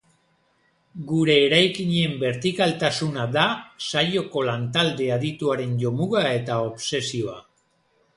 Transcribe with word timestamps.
Gure 1.09 1.33
eraikinen 1.49 2.15
bertikaltasuna 2.23 3.25
da 3.35 3.43
saioko 3.89 4.43
lantalde 4.47 5.11
adituaren 5.17 5.77
jomuga 5.85 6.25
eta 6.39 6.57
obsesioa. 6.71 7.37